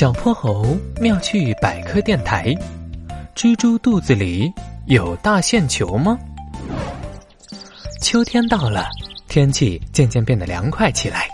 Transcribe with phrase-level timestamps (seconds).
[0.00, 2.54] 小泼猴妙趣百科电台：
[3.34, 4.50] 蜘蛛肚子里
[4.86, 6.18] 有大线球吗？
[8.00, 8.88] 秋天到了，
[9.28, 11.28] 天气渐渐变得凉快起来。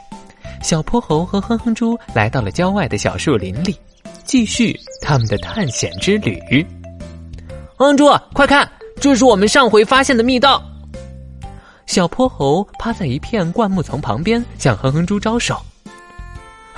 [0.65, 3.77] 小泼猴和哼哼猪来到了郊外的小树林里，
[4.25, 6.67] 继续他们的探险之旅。
[7.77, 8.69] 哼哼猪，快看，
[9.01, 10.61] 这是我们上回发现的密道。
[11.87, 15.57] 小泼猴趴在一片灌木丛旁边，向哼哼猪招手。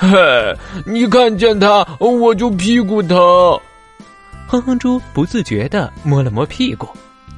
[0.01, 3.19] 嘿，你看见他，我就屁股疼。
[4.47, 6.89] 哼哼猪不自觉的摸了摸屁股，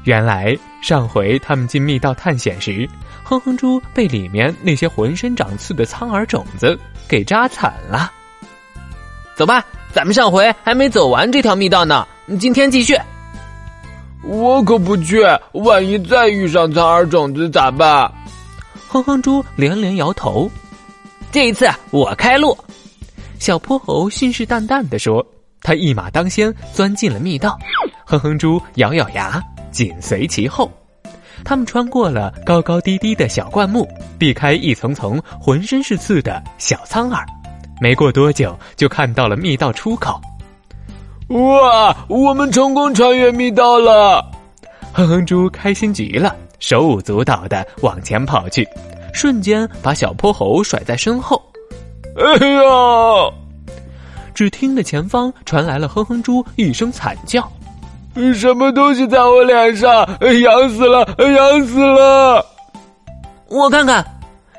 [0.04, 2.86] 原来上回他们进密道探险时，
[3.24, 6.78] 哼哼猪被里面那些浑身长刺的苍耳种子
[7.08, 8.12] 给扎惨了。
[9.34, 12.06] 走吧，咱们上回还没走完这条密道呢，
[12.38, 12.94] 今天继续。
[14.22, 18.12] 我可不去，万一再遇上苍耳种子咋办？
[18.86, 20.50] 哼哼猪连连摇头。
[21.32, 22.58] 这一次我开路，
[23.38, 25.24] 小泼猴信誓旦旦地说
[25.62, 27.56] ：“他一马当先，钻进了密道。”
[28.04, 30.68] 哼哼猪咬咬牙，紧随其后。
[31.44, 37.24] 他们穿过了高高低低的小灌木，避开一层层浑身是刺的小苍耳。
[37.80, 40.20] 没过多久，就看到了密道出口。
[41.28, 41.96] 哇！
[42.08, 44.20] 我们成功穿越密道了！
[44.92, 48.68] 哼哼猪开心极了，手舞足蹈的往前跑去。
[49.20, 51.42] 瞬间把小泼猴甩在身后，
[52.16, 52.62] 哎呀！
[54.32, 57.46] 只听得前方传来了哼哼猪一声惨叫
[58.34, 59.92] ：“什么东西在我脸上？
[60.42, 61.06] 痒死了！
[61.18, 62.42] 痒死了！”
[63.48, 64.02] 我看看，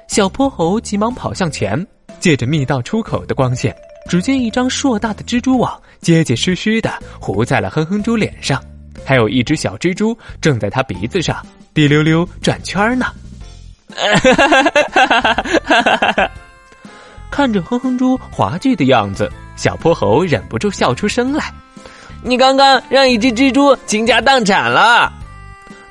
[0.08, 1.84] 小泼猴急忙跑向前，
[2.20, 3.76] 借着密道出口的光线，
[4.08, 8.64] 只见一张硕大的蜘蛛网结结实实的糊在了哼哼猪脸上，
[9.04, 13.08] 还有一只小蜘蛛正在他鼻子上滴溜溜转圈呢。
[17.30, 21.46] 看着哼哼猪滑稽的样子，小泼猴忍不住笑出声来。
[22.22, 25.12] 你刚刚让一只蜘蛛倾家荡产了。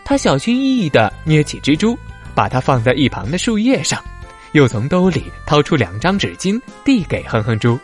[0.05, 1.99] 他小心翼翼的捏起蜘蛛，
[2.35, 4.03] 把它放在一旁的树叶上，
[4.53, 7.79] 又从兜里掏出两张纸巾递给哼哼猪。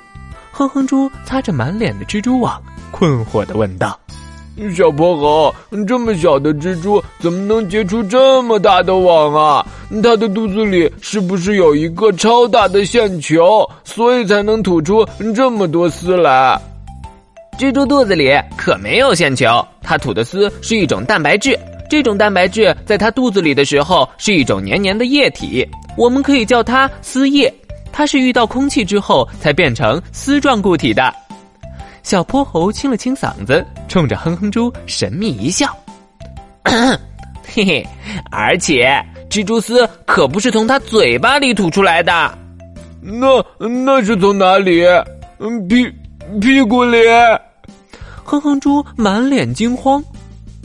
[0.52, 3.98] 哼哼猪擦着满脸的蜘蛛网，困惑的问道。
[4.74, 5.54] 小泼猴，
[5.86, 9.66] 这么小的蜘蛛怎么能结出这么大的网啊？
[10.02, 16.60] 它的肚子里是不是有一个超大的线球，所以才能吐出这么多丝来？
[17.58, 19.46] 蜘蛛肚子里可没有线球，
[19.82, 21.58] 它吐的丝是一种蛋白质。
[21.88, 27.52] 这种蛋白质在它肚子里的时候是一种黏黏的液体，我们可以叫它丝液。
[27.92, 31.14] 它是遇到空气之后才变成丝状固体的。
[32.02, 35.74] 小泼猴清了清嗓子，冲着哼哼猪神秘一笑
[36.64, 37.86] ：“嘿嘿，
[38.30, 42.38] 而且蜘蛛丝可不是从它嘴巴里吐出来的，
[43.00, 44.84] 那那是从哪里？
[45.38, 45.90] 嗯屁
[46.40, 46.98] 屁股里？”
[48.24, 50.02] 哼哼猪满脸惊慌：“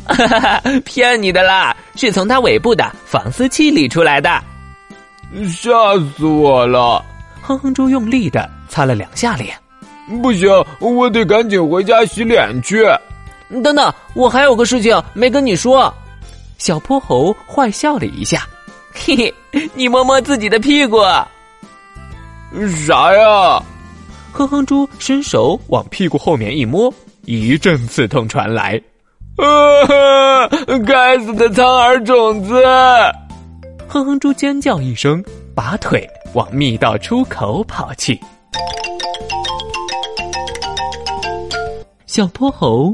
[0.06, 4.42] 哈哈，骗你的啦，是从它尾部的防丝器里出来的。”
[5.48, 5.72] 吓
[6.18, 7.06] 死我了！
[7.42, 9.56] 哼哼猪用力的擦了两下脸。
[10.22, 10.50] 不行，
[10.80, 12.84] 我得赶紧回家洗脸去。
[13.62, 15.94] 等等，我还有个事情没跟你说。
[16.58, 18.48] 小泼猴坏笑了一下，
[18.94, 19.34] 嘿嘿，
[19.74, 21.00] 你摸摸自己的屁股。
[22.88, 23.62] 啥呀？
[24.32, 26.94] 哼哼猪伸手往屁股后面一摸，
[27.26, 28.82] 一阵刺痛传来。
[29.38, 30.48] 啊！
[30.86, 32.64] 该死的苍耳种子！
[33.88, 35.24] 哼哼猪尖叫一声，
[35.56, 38.20] 拔腿往密道出口跑去。
[42.06, 42.94] 小泼猴